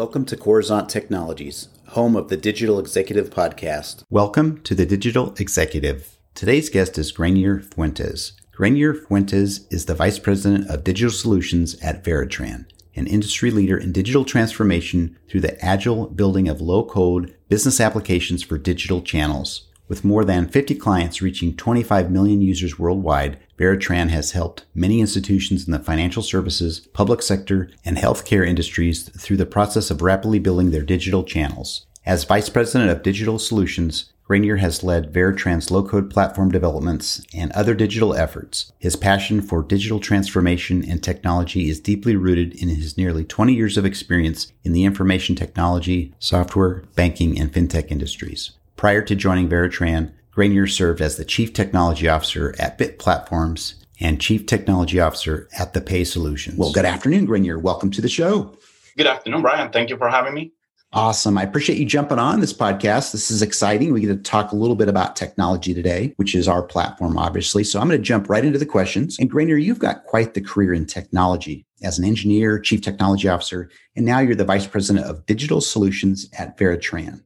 Welcome 0.00 0.24
to 0.24 0.36
Coruzant 0.38 0.88
Technologies, 0.88 1.68
home 1.88 2.16
of 2.16 2.30
the 2.30 2.36
Digital 2.38 2.78
Executive 2.78 3.28
Podcast. 3.28 4.02
Welcome 4.08 4.62
to 4.62 4.74
the 4.74 4.86
Digital 4.86 5.34
Executive. 5.38 6.16
Today's 6.34 6.70
guest 6.70 6.96
is 6.96 7.12
Greynier 7.12 7.62
Fuentes. 7.74 8.32
Greynier 8.56 8.98
Fuentes 9.06 9.66
is 9.70 9.84
the 9.84 9.94
Vice 9.94 10.18
President 10.18 10.70
of 10.70 10.84
Digital 10.84 11.12
Solutions 11.12 11.78
at 11.82 12.02
Veritran, 12.02 12.66
an 12.96 13.06
industry 13.08 13.50
leader 13.50 13.76
in 13.76 13.92
digital 13.92 14.24
transformation 14.24 15.18
through 15.28 15.42
the 15.42 15.62
agile 15.62 16.06
building 16.06 16.48
of 16.48 16.62
low 16.62 16.82
code 16.82 17.36
business 17.50 17.78
applications 17.78 18.42
for 18.42 18.56
digital 18.56 19.02
channels. 19.02 19.66
With 19.90 20.04
more 20.04 20.24
than 20.24 20.46
50 20.46 20.76
clients 20.76 21.20
reaching 21.20 21.56
25 21.56 22.12
million 22.12 22.40
users 22.40 22.78
worldwide, 22.78 23.40
Veritran 23.58 24.08
has 24.10 24.30
helped 24.30 24.64
many 24.72 25.00
institutions 25.00 25.66
in 25.66 25.72
the 25.72 25.80
financial 25.80 26.22
services, 26.22 26.86
public 26.92 27.20
sector, 27.22 27.68
and 27.84 27.96
healthcare 27.96 28.46
industries 28.46 29.08
through 29.08 29.38
the 29.38 29.46
process 29.46 29.90
of 29.90 30.00
rapidly 30.00 30.38
building 30.38 30.70
their 30.70 30.84
digital 30.84 31.24
channels. 31.24 31.86
As 32.06 32.22
Vice 32.22 32.48
President 32.48 32.88
of 32.88 33.02
Digital 33.02 33.36
Solutions, 33.40 34.12
Greynier 34.28 34.60
has 34.60 34.84
led 34.84 35.12
Veritran's 35.12 35.72
low-code 35.72 36.08
platform 36.08 36.52
developments 36.52 37.26
and 37.34 37.50
other 37.50 37.74
digital 37.74 38.14
efforts. 38.14 38.70
His 38.78 38.94
passion 38.94 39.42
for 39.42 39.60
digital 39.60 39.98
transformation 39.98 40.88
and 40.88 41.02
technology 41.02 41.68
is 41.68 41.80
deeply 41.80 42.14
rooted 42.14 42.54
in 42.54 42.68
his 42.68 42.96
nearly 42.96 43.24
20 43.24 43.54
years 43.54 43.76
of 43.76 43.84
experience 43.84 44.52
in 44.62 44.72
the 44.72 44.84
information 44.84 45.34
technology, 45.34 46.14
software, 46.20 46.84
banking, 46.94 47.40
and 47.40 47.52
fintech 47.52 47.90
industries. 47.90 48.52
Prior 48.80 49.02
to 49.02 49.14
joining 49.14 49.46
Veritran, 49.46 50.10
Greynier 50.34 50.66
served 50.66 51.02
as 51.02 51.18
the 51.18 51.24
Chief 51.26 51.52
Technology 51.52 52.08
Officer 52.08 52.54
at 52.58 52.78
Bit 52.78 52.98
Platforms 52.98 53.74
and 54.00 54.18
Chief 54.18 54.46
Technology 54.46 54.98
Officer 54.98 55.50
at 55.58 55.74
the 55.74 55.82
Pay 55.82 56.02
Solutions. 56.02 56.56
Well, 56.56 56.72
good 56.72 56.86
afternoon, 56.86 57.26
Greynier. 57.26 57.60
Welcome 57.60 57.90
to 57.90 58.00
the 58.00 58.08
show. 58.08 58.56
Good 58.96 59.06
afternoon, 59.06 59.42
Brian. 59.42 59.70
Thank 59.70 59.90
you 59.90 59.98
for 59.98 60.08
having 60.08 60.32
me. 60.32 60.54
Awesome. 60.94 61.36
I 61.36 61.42
appreciate 61.42 61.78
you 61.78 61.84
jumping 61.84 62.18
on 62.18 62.40
this 62.40 62.54
podcast. 62.54 63.12
This 63.12 63.30
is 63.30 63.42
exciting. 63.42 63.92
We 63.92 64.00
get 64.00 64.06
to 64.06 64.16
talk 64.16 64.50
a 64.50 64.56
little 64.56 64.76
bit 64.76 64.88
about 64.88 65.14
technology 65.14 65.74
today, 65.74 66.14
which 66.16 66.34
is 66.34 66.48
our 66.48 66.62
platform, 66.62 67.18
obviously. 67.18 67.64
So 67.64 67.80
I'm 67.80 67.88
going 67.88 68.00
to 68.00 68.02
jump 68.02 68.30
right 68.30 68.46
into 68.46 68.58
the 68.58 68.64
questions. 68.64 69.18
And 69.18 69.30
Greynier, 69.30 69.62
you've 69.62 69.78
got 69.78 70.06
quite 70.06 70.32
the 70.32 70.40
career 70.40 70.72
in 70.72 70.86
technology 70.86 71.66
as 71.82 71.98
an 71.98 72.06
engineer, 72.06 72.58
chief 72.58 72.80
technology 72.80 73.28
officer, 73.28 73.68
and 73.94 74.06
now 74.06 74.20
you're 74.20 74.34
the 74.34 74.44
vice 74.46 74.66
president 74.66 75.04
of 75.04 75.26
digital 75.26 75.60
solutions 75.60 76.30
at 76.38 76.56
Veritran. 76.56 77.22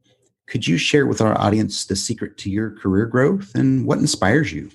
Could 0.47 0.67
you 0.67 0.77
share 0.77 1.07
with 1.07 1.21
our 1.21 1.39
audience 1.41 1.85
the 1.87 1.97
secret 1.97 2.37
to 2.39 2.51
your 2.51 2.71
career 2.71 3.07
growth 3.07 3.55
and 3.55 3.87
what 3.87 3.99
inspires 3.99 4.53
you? 4.53 4.71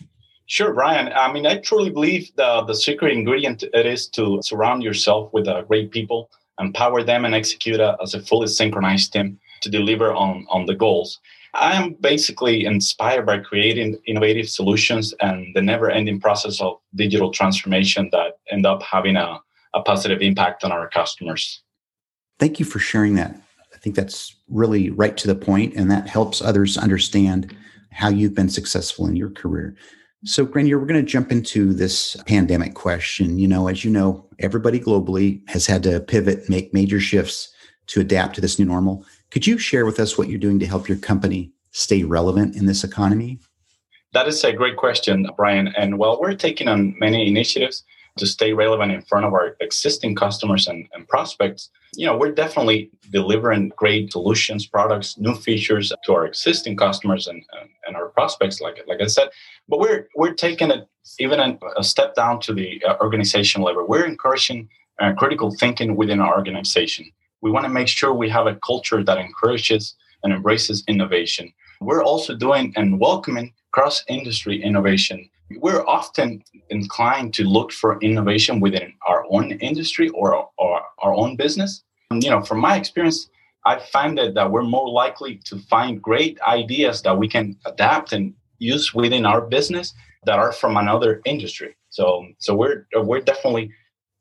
Sure, 0.47 0.73
Brian. 0.73 1.13
I 1.13 1.31
mean, 1.31 1.45
I 1.45 1.57
truly 1.57 1.91
believe 1.91 2.31
the, 2.35 2.63
the 2.63 2.73
secret 2.73 3.13
ingredient 3.13 3.63
it 3.63 3.85
is 3.85 4.07
to 4.09 4.39
surround 4.41 4.81
yourself 4.81 5.31
with 5.31 5.47
uh, 5.47 5.61
great 5.61 5.91
people, 5.91 6.31
empower 6.59 7.03
them, 7.03 7.23
and 7.23 7.35
execute 7.35 7.79
a, 7.79 7.95
as 8.01 8.15
a 8.15 8.21
fully 8.21 8.47
synchronized 8.47 9.13
team 9.13 9.39
to 9.61 9.69
deliver 9.69 10.11
on, 10.11 10.47
on 10.49 10.65
the 10.65 10.73
goals. 10.73 11.19
I 11.53 11.73
am 11.73 11.93
basically 12.01 12.65
inspired 12.65 13.27
by 13.27 13.39
creating 13.39 13.99
innovative 14.07 14.49
solutions 14.49 15.13
and 15.21 15.53
the 15.53 15.61
never 15.61 15.89
ending 15.91 16.19
process 16.19 16.59
of 16.61 16.79
digital 16.95 17.31
transformation 17.31 18.09
that 18.11 18.39
end 18.49 18.65
up 18.65 18.81
having 18.81 19.17
a, 19.17 19.39
a 19.75 19.81
positive 19.81 20.21
impact 20.21 20.63
on 20.63 20.71
our 20.71 20.89
customers. 20.89 21.61
Thank 22.39 22.59
you 22.59 22.65
for 22.65 22.79
sharing 22.79 23.15
that 23.15 23.39
think 23.79 23.95
that's 23.95 24.35
really 24.49 24.89
right 24.89 25.15
to 25.17 25.27
the 25.27 25.35
point, 25.35 25.75
and 25.75 25.89
that 25.91 26.07
helps 26.07 26.41
others 26.41 26.77
understand 26.77 27.55
how 27.91 28.09
you've 28.09 28.35
been 28.35 28.49
successful 28.49 29.07
in 29.07 29.15
your 29.15 29.29
career. 29.29 29.75
So, 30.25 30.45
Greynier, 30.45 30.79
we're 30.79 30.85
going 30.85 31.03
to 31.03 31.11
jump 31.11 31.31
into 31.31 31.73
this 31.73 32.17
pandemic 32.27 32.73
question. 32.73 33.39
You 33.39 33.47
know, 33.47 33.67
as 33.67 33.85
you 33.85 33.91
know, 33.91 34.27
everybody 34.39 34.79
globally 34.79 35.47
has 35.49 35.65
had 35.65 35.81
to 35.83 36.01
pivot, 36.01 36.49
make 36.49 36.73
major 36.73 36.99
shifts 36.99 37.53
to 37.87 38.01
adapt 38.01 38.35
to 38.35 38.41
this 38.41 38.59
new 38.59 38.65
normal. 38.65 39.05
Could 39.31 39.47
you 39.47 39.57
share 39.57 39.85
with 39.85 39.99
us 39.99 40.17
what 40.17 40.27
you're 40.27 40.39
doing 40.39 40.59
to 40.59 40.67
help 40.67 40.89
your 40.89 40.97
company 40.97 41.51
stay 41.71 42.03
relevant 42.03 42.55
in 42.55 42.65
this 42.65 42.83
economy? 42.83 43.39
That 44.13 44.27
is 44.27 44.43
a 44.43 44.51
great 44.51 44.75
question, 44.75 45.27
Brian. 45.37 45.69
And 45.77 45.97
while 45.97 46.19
we're 46.19 46.35
taking 46.35 46.67
on 46.67 46.95
many 46.99 47.27
initiatives 47.27 47.83
to 48.19 48.27
stay 48.27 48.53
relevant 48.53 48.91
in 48.91 49.01
front 49.01 49.25
of 49.25 49.33
our 49.33 49.55
existing 49.59 50.15
customers 50.15 50.67
and, 50.67 50.87
and 50.93 51.07
prospects, 51.07 51.69
you 51.95 52.05
know, 52.05 52.17
we're 52.17 52.31
definitely 52.31 52.91
delivering 53.11 53.71
great 53.75 54.11
solutions, 54.11 54.65
products, 54.65 55.17
new 55.17 55.33
features 55.33 55.91
to 56.05 56.13
our 56.13 56.25
existing 56.25 56.77
customers 56.77 57.27
and, 57.27 57.43
and, 57.59 57.69
and 57.87 57.95
our 57.95 58.09
prospects, 58.09 58.61
like, 58.61 58.79
like 58.87 59.01
I 59.01 59.07
said. 59.07 59.29
But 59.67 59.79
we're, 59.79 60.07
we're 60.15 60.33
taking 60.33 60.69
it 60.69 60.87
even 61.17 61.39
a, 61.39 61.83
step 61.83 62.13
down 62.15 62.39
to 62.41 62.53
the 62.53 62.83
uh, 62.85 62.97
organization 63.01 63.61
level. 63.61 63.85
We're 63.87 64.05
encouraging 64.05 64.69
uh, 64.99 65.13
critical 65.13 65.49
thinking 65.55 65.95
within 65.95 66.19
our 66.19 66.35
organization. 66.35 67.11
We 67.41 67.51
want 67.51 67.65
to 67.65 67.69
make 67.69 67.87
sure 67.87 68.13
we 68.13 68.29
have 68.29 68.47
a 68.47 68.55
culture 68.55 69.03
that 69.03 69.17
encourages 69.17 69.95
and 70.23 70.33
embraces 70.33 70.83
innovation. 70.87 71.51
We're 71.81 72.03
also 72.03 72.35
doing 72.35 72.73
and 72.75 72.99
welcoming 72.99 73.53
cross 73.71 74.03
industry 74.07 74.61
innovation 74.61 75.29
we're 75.57 75.85
often 75.85 76.43
inclined 76.69 77.33
to 77.35 77.43
look 77.43 77.71
for 77.71 77.99
innovation 78.01 78.59
within 78.59 78.93
our 79.07 79.25
own 79.29 79.51
industry 79.53 80.09
or, 80.09 80.47
or 80.57 80.81
our 80.99 81.13
own 81.13 81.35
business. 81.35 81.83
And, 82.11 82.23
you 82.23 82.29
know, 82.29 82.41
from 82.41 82.59
my 82.59 82.75
experience, 82.75 83.29
I 83.65 83.79
find 83.79 84.17
that, 84.17 84.35
that 84.35 84.51
we're 84.51 84.63
more 84.63 84.89
likely 84.89 85.37
to 85.45 85.57
find 85.69 86.01
great 86.01 86.39
ideas 86.47 87.01
that 87.01 87.17
we 87.17 87.27
can 87.27 87.57
adapt 87.65 88.13
and 88.13 88.33
use 88.57 88.93
within 88.93 89.25
our 89.25 89.41
business 89.41 89.93
that 90.25 90.39
are 90.39 90.51
from 90.51 90.77
another 90.77 91.21
industry. 91.25 91.75
So, 91.89 92.25
so 92.37 92.55
we're 92.55 92.85
we're 92.93 93.21
definitely 93.21 93.71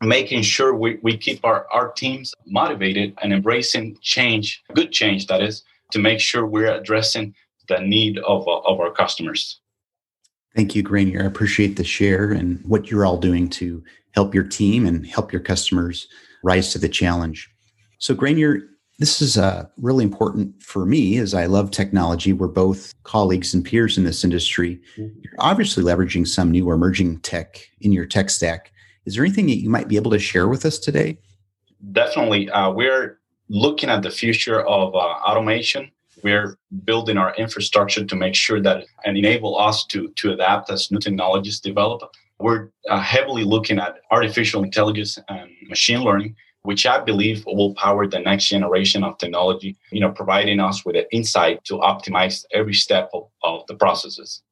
making 0.00 0.42
sure 0.42 0.74
we, 0.74 0.98
we 1.02 1.16
keep 1.16 1.44
our, 1.44 1.66
our 1.72 1.92
teams 1.92 2.32
motivated 2.46 3.14
and 3.22 3.32
embracing 3.32 3.98
change, 4.00 4.62
good 4.74 4.92
change 4.92 5.26
that 5.26 5.42
is, 5.42 5.64
to 5.92 5.98
make 5.98 6.20
sure 6.20 6.46
we're 6.46 6.72
addressing 6.72 7.34
the 7.68 7.80
need 7.80 8.18
of, 8.18 8.46
of 8.46 8.80
our 8.80 8.92
customers. 8.92 9.60
Thank 10.58 10.74
you, 10.74 10.82
Greynier. 10.82 11.22
I 11.22 11.26
appreciate 11.26 11.76
the 11.76 11.84
share 11.84 12.32
and 12.32 12.60
what 12.64 12.90
you're 12.90 13.06
all 13.06 13.16
doing 13.16 13.48
to 13.50 13.80
help 14.10 14.34
your 14.34 14.42
team 14.42 14.86
and 14.86 15.06
help 15.06 15.32
your 15.32 15.40
customers 15.40 16.08
rise 16.42 16.72
to 16.72 16.80
the 16.80 16.88
challenge. 16.88 17.48
So, 17.98 18.12
Greynier, 18.12 18.62
this 18.98 19.22
is 19.22 19.38
uh, 19.38 19.66
really 19.76 20.02
important 20.02 20.60
for 20.60 20.84
me 20.84 21.18
as 21.18 21.32
I 21.32 21.46
love 21.46 21.70
technology. 21.70 22.32
We're 22.32 22.48
both 22.48 22.92
colleagues 23.04 23.54
and 23.54 23.64
peers 23.64 23.96
in 23.96 24.02
this 24.02 24.24
industry. 24.24 24.80
Mm-hmm. 24.96 25.20
You're 25.22 25.34
obviously 25.38 25.84
leveraging 25.84 26.26
some 26.26 26.50
new 26.50 26.68
or 26.68 26.74
emerging 26.74 27.20
tech 27.20 27.60
in 27.80 27.92
your 27.92 28.04
tech 28.04 28.28
stack. 28.28 28.72
Is 29.06 29.14
there 29.14 29.24
anything 29.24 29.46
that 29.46 29.62
you 29.62 29.70
might 29.70 29.86
be 29.86 29.94
able 29.94 30.10
to 30.10 30.18
share 30.18 30.48
with 30.48 30.64
us 30.64 30.80
today? 30.80 31.18
Definitely. 31.92 32.50
Uh, 32.50 32.72
we're 32.72 33.20
looking 33.48 33.90
at 33.90 34.02
the 34.02 34.10
future 34.10 34.60
of 34.66 34.92
uh, 34.92 34.98
automation 34.98 35.92
we're 36.22 36.58
building 36.84 37.16
our 37.16 37.34
infrastructure 37.36 38.04
to 38.04 38.16
make 38.16 38.34
sure 38.34 38.60
that 38.60 38.84
and 39.04 39.16
enable 39.16 39.58
us 39.58 39.84
to 39.86 40.08
to 40.16 40.32
adapt 40.32 40.70
as 40.70 40.90
new 40.90 40.98
technologies 40.98 41.60
develop. 41.60 42.02
We're 42.38 42.70
uh, 42.88 43.00
heavily 43.00 43.44
looking 43.44 43.78
at 43.78 43.96
artificial 44.10 44.62
intelligence 44.62 45.18
and 45.28 45.50
machine 45.68 46.02
learning 46.02 46.36
which 46.62 46.86
i 46.86 46.98
believe 46.98 47.44
will 47.46 47.72
power 47.74 48.06
the 48.06 48.18
next 48.18 48.48
generation 48.48 49.04
of 49.04 49.16
technology 49.18 49.76
you 49.92 50.00
know 50.00 50.10
providing 50.10 50.60
us 50.60 50.84
with 50.84 50.96
an 50.96 51.04
insight 51.12 51.62
to 51.64 51.74
optimize 51.74 52.44
every 52.52 52.74
step 52.74 53.08
of, 53.14 53.28
of 53.42 53.66
the 53.68 53.74
processes. 53.74 54.42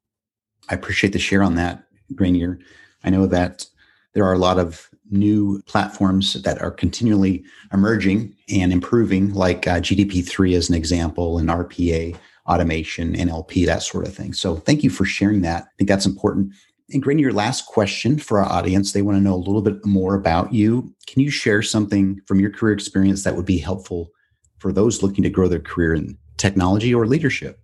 I 0.69 0.75
appreciate 0.75 1.13
the 1.13 1.19
share 1.19 1.43
on 1.43 1.55
that 1.57 1.85
Greynier. 2.15 2.59
I 3.05 3.11
know 3.11 3.27
that 3.27 3.67
there 4.15 4.25
are 4.25 4.33
a 4.33 4.39
lot 4.39 4.59
of 4.59 4.89
new 5.11 5.61
platforms 5.63 6.41
that 6.43 6.61
are 6.61 6.71
continually 6.71 7.45
emerging 7.73 8.35
and 8.49 8.73
improving, 8.73 9.33
like 9.33 9.67
uh, 9.67 9.81
GPT-3 9.81 10.57
as 10.57 10.69
an 10.69 10.75
example, 10.75 11.39
and 11.39 11.49
RPA, 11.49 12.17
automation, 12.47 13.15
NLP, 13.15 13.67
that 13.67 13.83
sort 13.83 14.07
of 14.07 14.15
thing. 14.15 14.33
So 14.33 14.57
thank 14.57 14.83
you 14.83 14.91
for 14.91 15.05
sharing 15.05 15.43
that. 15.43 15.65
I 15.65 15.69
think 15.79 15.89
that's 15.89 16.07
important. 16.07 16.53
And 16.91 17.03
Green, 17.03 17.19
your 17.19 17.33
last 17.33 17.67
question 17.67 18.19
for 18.19 18.39
our 18.39 18.51
audience, 18.51 18.93
they 18.93 19.03
want 19.03 19.19
to 19.19 19.23
know 19.23 19.35
a 19.35 19.37
little 19.37 19.63
bit 19.63 19.85
more 19.85 20.15
about 20.15 20.53
you. 20.53 20.95
Can 21.09 21.21
you 21.21 21.31
share 21.31 21.63
something 21.63 22.21
from 22.27 22.39
your 22.39 22.51
career 22.51 22.75
experience 22.75 23.25
that 23.25 23.35
would 23.35 23.47
be 23.47 23.59
helpful 23.59 24.11
for 24.59 24.73
those 24.73 25.03
looking 25.03 25.25
to 25.25 25.31
grow 25.31 25.49
their 25.49 25.61
career 25.61 25.95
in 25.95 26.17
technology 26.37 26.95
or 26.95 27.07
leadership? 27.07 27.59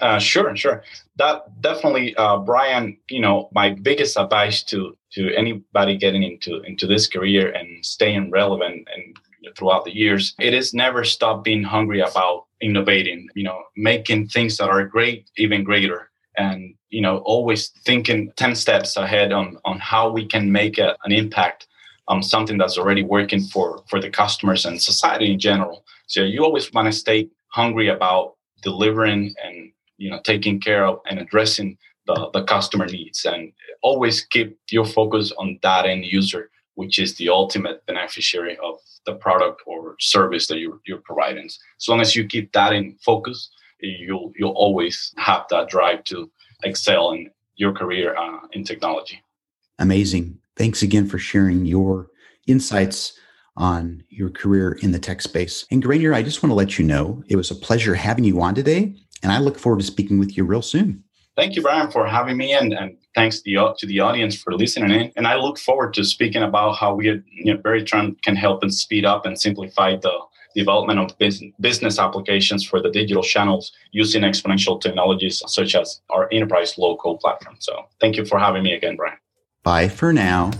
Uh, 0.00 0.18
sure, 0.18 0.54
sure. 0.54 0.82
That 1.16 1.60
definitely, 1.60 2.14
uh, 2.16 2.38
Brian. 2.38 2.98
You 3.08 3.20
know, 3.20 3.48
my 3.52 3.70
biggest 3.70 4.16
advice 4.16 4.62
to 4.64 4.96
to 5.12 5.34
anybody 5.34 5.96
getting 5.96 6.22
into 6.22 6.60
into 6.62 6.86
this 6.86 7.06
career 7.06 7.50
and 7.52 7.84
staying 7.84 8.30
relevant 8.30 8.86
and 8.94 9.16
throughout 9.56 9.84
the 9.84 9.96
years, 9.96 10.34
it 10.38 10.54
is 10.54 10.74
never 10.74 11.04
stop 11.04 11.44
being 11.44 11.62
hungry 11.62 12.00
about 12.00 12.46
innovating. 12.60 13.28
You 13.34 13.44
know, 13.44 13.62
making 13.76 14.28
things 14.28 14.56
that 14.56 14.68
are 14.68 14.84
great 14.84 15.30
even 15.36 15.64
greater, 15.64 16.10
and 16.36 16.74
you 16.90 17.00
know, 17.00 17.18
always 17.18 17.68
thinking 17.84 18.32
ten 18.36 18.54
steps 18.54 18.96
ahead 18.96 19.32
on 19.32 19.58
on 19.64 19.78
how 19.78 20.10
we 20.10 20.26
can 20.26 20.50
make 20.50 20.78
a, 20.78 20.96
an 21.04 21.12
impact 21.12 21.66
on 22.08 22.22
something 22.22 22.58
that's 22.58 22.78
already 22.78 23.02
working 23.02 23.42
for 23.42 23.82
for 23.88 24.00
the 24.00 24.10
customers 24.10 24.64
and 24.64 24.80
society 24.80 25.32
in 25.32 25.38
general. 25.38 25.84
So 26.06 26.22
you 26.22 26.44
always 26.44 26.72
want 26.72 26.86
to 26.86 26.92
stay 26.92 27.28
hungry 27.48 27.88
about 27.88 28.34
delivering 28.62 29.34
and 29.44 29.72
you 29.98 30.10
know 30.10 30.20
taking 30.24 30.60
care 30.60 30.86
of 30.86 31.00
and 31.08 31.18
addressing 31.18 31.78
the, 32.08 32.30
the 32.32 32.42
customer 32.42 32.86
needs 32.86 33.24
and 33.24 33.52
always 33.82 34.22
keep 34.22 34.58
your 34.70 34.84
focus 34.84 35.32
on 35.38 35.58
that 35.62 35.86
end 35.86 36.04
user 36.04 36.50
which 36.78 37.00
is 37.00 37.16
the 37.16 37.28
ultimate 37.28 37.84
beneficiary 37.86 38.56
of 38.62 38.76
the 39.04 39.14
product 39.14 39.62
or 39.66 39.96
service 39.98 40.46
that 40.46 40.58
you're, 40.58 40.78
you're 40.86 41.02
providing. 41.04 41.44
As 41.44 41.88
long 41.88 42.00
as 42.00 42.14
you 42.14 42.24
keep 42.24 42.52
that 42.52 42.72
in 42.72 42.96
focus, 43.04 43.50
you'll 43.80 44.32
you'll 44.36 44.52
always 44.52 45.12
have 45.16 45.44
that 45.50 45.68
drive 45.68 46.04
to 46.04 46.30
excel 46.62 47.10
in 47.10 47.30
your 47.56 47.72
career 47.72 48.16
uh, 48.16 48.38
in 48.52 48.62
technology. 48.62 49.20
Amazing. 49.80 50.38
Thanks 50.56 50.82
again 50.82 51.08
for 51.08 51.18
sharing 51.18 51.66
your 51.66 52.10
insights 52.46 53.18
on 53.56 54.04
your 54.08 54.30
career 54.30 54.78
in 54.80 54.92
the 54.92 55.00
tech 55.00 55.20
space. 55.20 55.66
And 55.72 55.82
Greynier, 55.82 56.14
I 56.14 56.22
just 56.22 56.44
want 56.44 56.52
to 56.52 56.54
let 56.62 56.78
you 56.78 56.84
know 56.84 57.24
it 57.26 57.34
was 57.34 57.50
a 57.50 57.56
pleasure 57.56 57.96
having 57.96 58.22
you 58.22 58.40
on 58.40 58.54
today, 58.54 58.94
and 59.24 59.32
I 59.32 59.40
look 59.40 59.58
forward 59.58 59.80
to 59.80 59.84
speaking 59.84 60.20
with 60.20 60.36
you 60.36 60.44
real 60.44 60.62
soon. 60.62 61.02
Thank 61.38 61.54
you, 61.54 61.62
Brian, 61.62 61.88
for 61.88 62.04
having 62.04 62.36
me, 62.36 62.52
and, 62.52 62.72
and 62.72 62.96
thanks 63.14 63.36
to 63.36 63.42
the, 63.44 63.72
to 63.78 63.86
the 63.86 64.00
audience 64.00 64.34
for 64.34 64.54
listening 64.54 64.90
in. 64.90 65.12
And 65.14 65.24
I 65.24 65.36
look 65.36 65.56
forward 65.56 65.94
to 65.94 66.02
speaking 66.04 66.42
about 66.42 66.72
how 66.72 66.96
we 66.96 67.10
at 67.10 67.22
you 67.30 67.54
know, 67.54 67.60
Veritran 67.62 68.16
can 68.24 68.34
help 68.34 68.64
and 68.64 68.74
speed 68.74 69.04
up 69.04 69.24
and 69.24 69.40
simplify 69.40 69.94
the 69.94 70.18
development 70.56 70.98
of 70.98 71.16
business 71.60 72.00
applications 72.00 72.64
for 72.64 72.82
the 72.82 72.90
digital 72.90 73.22
channels 73.22 73.70
using 73.92 74.22
exponential 74.22 74.80
technologies 74.80 75.40
such 75.46 75.76
as 75.76 76.00
our 76.10 76.28
enterprise 76.32 76.76
low-code 76.76 77.20
platform. 77.20 77.54
So 77.60 77.84
thank 78.00 78.16
you 78.16 78.24
for 78.24 78.40
having 78.40 78.64
me 78.64 78.72
again, 78.72 78.96
Brian. 78.96 79.18
Bye 79.62 79.88
for 79.88 80.12
now. 80.12 80.50